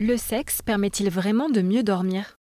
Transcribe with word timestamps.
Le 0.00 0.16
sexe 0.16 0.60
permet-il 0.60 1.08
vraiment 1.08 1.48
de 1.48 1.62
mieux 1.62 1.84
dormir? 1.84 2.36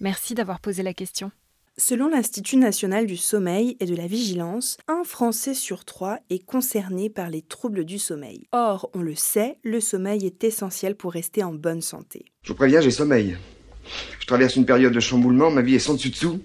Merci 0.00 0.34
d'avoir 0.34 0.58
posé 0.58 0.82
la 0.82 0.94
question. 0.94 1.30
Selon 1.76 2.08
l'Institut 2.08 2.56
national 2.56 3.04
du 3.04 3.18
sommeil 3.18 3.76
et 3.80 3.84
de 3.84 3.94
la 3.94 4.06
vigilance, 4.06 4.78
un 4.88 5.04
Français 5.04 5.52
sur 5.52 5.84
trois 5.84 6.18
est 6.30 6.42
concerné 6.42 7.10
par 7.10 7.28
les 7.28 7.42
troubles 7.42 7.84
du 7.84 7.98
sommeil. 7.98 8.46
Or, 8.52 8.88
on 8.94 9.02
le 9.02 9.14
sait, 9.14 9.58
le 9.62 9.78
sommeil 9.78 10.24
est 10.24 10.42
essentiel 10.42 10.96
pour 10.96 11.12
rester 11.12 11.44
en 11.44 11.52
bonne 11.52 11.82
santé. 11.82 12.24
Je 12.44 12.52
vous 12.52 12.56
préviens, 12.56 12.80
j'ai 12.80 12.90
sommeil. 12.90 13.36
Je 14.20 14.26
traverse 14.26 14.56
une 14.56 14.64
période 14.64 14.94
de 14.94 15.00
chamboulement, 15.00 15.50
ma 15.50 15.60
vie 15.60 15.74
est 15.74 15.80
sans 15.80 15.94
dessus-dessous. 15.94 16.40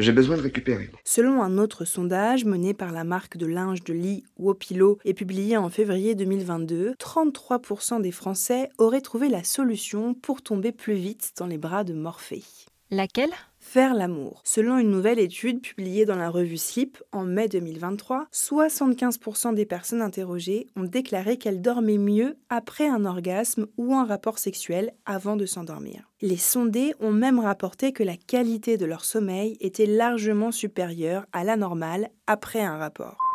J'ai 0.00 0.12
besoin 0.12 0.36
de 0.36 0.42
récupérer. 0.42 0.90
Selon 1.02 1.42
un 1.42 1.58
autre 1.58 1.84
sondage 1.84 2.44
mené 2.44 2.72
par 2.72 2.92
la 2.92 3.02
marque 3.02 3.36
de 3.36 3.46
linge 3.46 3.82
de 3.82 3.92
lit 3.92 4.22
Wopilo 4.38 4.98
et 5.04 5.12
publié 5.12 5.56
en 5.56 5.70
février 5.70 6.14
2022, 6.14 6.94
33% 7.00 8.00
des 8.00 8.12
Français 8.12 8.68
auraient 8.78 9.00
trouvé 9.00 9.28
la 9.28 9.42
solution 9.42 10.14
pour 10.14 10.40
tomber 10.40 10.70
plus 10.70 10.94
vite 10.94 11.32
dans 11.36 11.48
les 11.48 11.58
bras 11.58 11.82
de 11.82 11.94
Morphée. 11.94 12.44
Laquelle? 12.90 13.32
Faire 13.58 13.92
l'amour. 13.92 14.40
Selon 14.44 14.78
une 14.78 14.90
nouvelle 14.90 15.18
étude 15.18 15.60
publiée 15.60 16.06
dans 16.06 16.16
la 16.16 16.30
revue 16.30 16.56
Sleep 16.56 16.96
en 17.12 17.24
mai 17.24 17.46
2023, 17.48 18.28
75% 18.32 19.54
des 19.54 19.66
personnes 19.66 20.00
interrogées 20.00 20.68
ont 20.74 20.84
déclaré 20.84 21.36
qu'elles 21.36 21.60
dormaient 21.60 21.98
mieux 21.98 22.38
après 22.48 22.88
un 22.88 23.04
orgasme 23.04 23.66
ou 23.76 23.94
un 23.94 24.06
rapport 24.06 24.38
sexuel 24.38 24.94
avant 25.04 25.36
de 25.36 25.44
s'endormir. 25.44 26.08
Les 26.22 26.38
sondés 26.38 26.94
ont 26.98 27.12
même 27.12 27.40
rapporté 27.40 27.92
que 27.92 28.02
la 28.02 28.16
qualité 28.16 28.78
de 28.78 28.86
leur 28.86 29.04
sommeil 29.04 29.58
était 29.60 29.86
largement 29.86 30.50
supérieure 30.50 31.26
à 31.32 31.44
la 31.44 31.56
normale 31.56 32.08
après 32.26 32.62
un 32.62 32.78
rapport. 32.78 33.27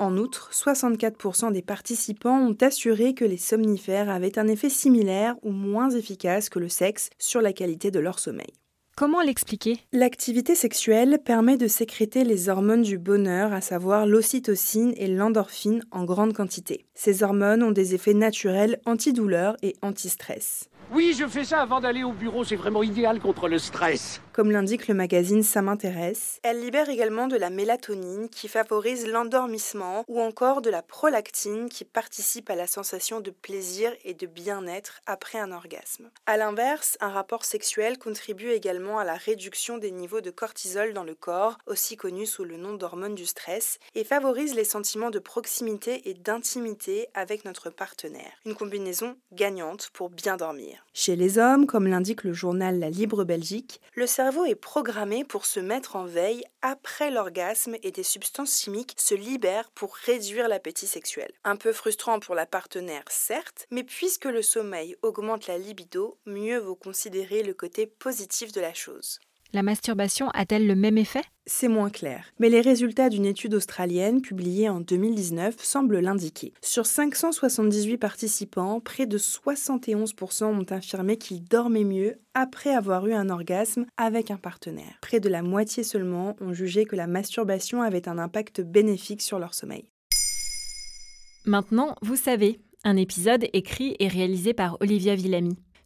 En 0.00 0.16
outre, 0.16 0.50
64% 0.52 1.52
des 1.52 1.62
participants 1.62 2.38
ont 2.38 2.56
assuré 2.60 3.14
que 3.14 3.24
les 3.24 3.36
somnifères 3.36 4.08
avaient 4.08 4.38
un 4.38 4.46
effet 4.46 4.68
similaire 4.68 5.34
ou 5.42 5.50
moins 5.50 5.90
efficace 5.90 6.48
que 6.48 6.60
le 6.60 6.68
sexe 6.68 7.10
sur 7.18 7.40
la 7.40 7.52
qualité 7.52 7.90
de 7.90 7.98
leur 7.98 8.20
sommeil. 8.20 8.52
Comment 8.96 9.22
l'expliquer? 9.22 9.78
L'activité 9.92 10.54
sexuelle 10.54 11.18
permet 11.24 11.56
de 11.56 11.66
sécréter 11.66 12.24
les 12.24 12.48
hormones 12.48 12.82
du 12.82 12.98
bonheur, 12.98 13.52
à 13.52 13.60
savoir 13.60 14.06
l'ocytocine 14.06 14.92
et 14.96 15.08
l'endorphine 15.08 15.84
en 15.90 16.04
grande 16.04 16.32
quantité. 16.32 16.84
Ces 16.94 17.22
hormones 17.22 17.62
ont 17.62 17.72
des 17.72 17.94
effets 17.94 18.14
naturels 18.14 18.80
antidouleurs 18.86 19.56
et 19.62 19.74
anti-stress. 19.82 20.68
Oui, 20.90 21.14
je 21.18 21.26
fais 21.26 21.44
ça 21.44 21.60
avant 21.60 21.80
d'aller 21.80 22.02
au 22.02 22.12
bureau, 22.12 22.44
c'est 22.44 22.56
vraiment 22.56 22.82
idéal 22.82 23.20
contre 23.20 23.46
le 23.46 23.58
stress. 23.58 24.22
Comme 24.32 24.50
l'indique 24.50 24.88
le 24.88 24.94
magazine 24.94 25.42
Ça 25.42 25.60
m'intéresse, 25.60 26.38
elle 26.42 26.60
libère 26.60 26.88
également 26.88 27.26
de 27.26 27.36
la 27.36 27.50
mélatonine 27.50 28.30
qui 28.30 28.48
favorise 28.48 29.06
l'endormissement 29.06 30.04
ou 30.08 30.20
encore 30.20 30.62
de 30.62 30.70
la 30.70 30.80
prolactine 30.80 31.68
qui 31.68 31.84
participe 31.84 32.48
à 32.48 32.54
la 32.54 32.66
sensation 32.66 33.20
de 33.20 33.30
plaisir 33.30 33.92
et 34.04 34.14
de 34.14 34.26
bien-être 34.26 35.02
après 35.06 35.38
un 35.38 35.52
orgasme. 35.52 36.08
A 36.26 36.36
l'inverse, 36.36 36.96
un 37.00 37.10
rapport 37.10 37.44
sexuel 37.44 37.98
contribue 37.98 38.50
également 38.50 38.98
à 38.98 39.04
la 39.04 39.14
réduction 39.14 39.76
des 39.76 39.90
niveaux 39.90 40.20
de 40.20 40.30
cortisol 40.30 40.94
dans 40.94 41.04
le 41.04 41.16
corps, 41.16 41.58
aussi 41.66 41.96
connu 41.96 42.24
sous 42.24 42.44
le 42.44 42.56
nom 42.56 42.74
d'hormone 42.74 43.16
du 43.16 43.26
stress, 43.26 43.78
et 43.94 44.04
favorise 44.04 44.54
les 44.54 44.64
sentiments 44.64 45.10
de 45.10 45.18
proximité 45.18 46.08
et 46.08 46.14
d'intimité 46.14 47.08
avec 47.12 47.44
notre 47.44 47.70
partenaire. 47.70 48.32
Une 48.46 48.54
combinaison 48.54 49.16
gagnante 49.32 49.90
pour 49.92 50.10
bien 50.10 50.36
dormir. 50.36 50.77
Chez 50.94 51.14
les 51.14 51.38
hommes, 51.38 51.66
comme 51.66 51.86
l'indique 51.86 52.24
le 52.24 52.32
journal 52.32 52.78
La 52.78 52.90
Libre 52.90 53.24
Belgique, 53.24 53.80
le 53.94 54.06
cerveau 54.06 54.44
est 54.44 54.54
programmé 54.54 55.24
pour 55.24 55.46
se 55.46 55.60
mettre 55.60 55.96
en 55.96 56.04
veille 56.04 56.42
après 56.60 57.10
l'orgasme 57.10 57.76
et 57.82 57.92
des 57.92 58.02
substances 58.02 58.60
chimiques 58.60 58.94
se 58.96 59.14
libèrent 59.14 59.70
pour 59.70 59.94
réduire 59.94 60.48
l'appétit 60.48 60.86
sexuel. 60.86 61.30
Un 61.44 61.56
peu 61.56 61.72
frustrant 61.72 62.18
pour 62.18 62.34
la 62.34 62.46
partenaire, 62.46 63.04
certes, 63.08 63.66
mais 63.70 63.84
puisque 63.84 64.24
le 64.24 64.42
sommeil 64.42 64.96
augmente 65.02 65.46
la 65.46 65.58
libido, 65.58 66.18
mieux 66.26 66.58
vaut 66.58 66.74
considérer 66.74 67.42
le 67.42 67.54
côté 67.54 67.86
positif 67.86 68.52
de 68.52 68.60
la 68.60 68.74
chose. 68.74 69.20
La 69.54 69.62
masturbation 69.62 70.28
a-t-elle 70.34 70.66
le 70.66 70.74
même 70.74 70.98
effet? 70.98 71.22
C'est 71.46 71.68
moins 71.68 71.88
clair, 71.88 72.26
mais 72.38 72.50
les 72.50 72.60
résultats 72.60 73.08
d'une 73.08 73.24
étude 73.24 73.54
australienne 73.54 74.20
publiée 74.20 74.68
en 74.68 74.80
2019 74.80 75.56
semblent 75.64 76.00
l'indiquer. 76.00 76.52
Sur 76.60 76.84
578 76.84 77.96
participants, 77.96 78.80
près 78.80 79.06
de 79.06 79.16
71% 79.16 80.44
ont 80.44 80.66
affirmé 80.70 81.16
qu'ils 81.16 81.44
dormaient 81.44 81.84
mieux 81.84 82.18
après 82.34 82.74
avoir 82.74 83.06
eu 83.06 83.14
un 83.14 83.30
orgasme 83.30 83.86
avec 83.96 84.30
un 84.30 84.36
partenaire. 84.36 84.98
Près 85.00 85.18
de 85.18 85.30
la 85.30 85.40
moitié 85.40 85.82
seulement 85.82 86.36
ont 86.42 86.52
jugé 86.52 86.84
que 86.84 86.96
la 86.96 87.06
masturbation 87.06 87.80
avait 87.80 88.06
un 88.06 88.18
impact 88.18 88.60
bénéfique 88.60 89.22
sur 89.22 89.38
leur 89.38 89.54
sommeil. 89.54 89.90
Maintenant, 91.46 91.94
vous 92.02 92.16
savez, 92.16 92.60
un 92.84 92.98
épisode 92.98 93.46
écrit 93.54 93.96
et 93.98 94.08
réalisé 94.08 94.52
par 94.52 94.76
Olivia 94.80 95.14
Villamy. 95.14 95.56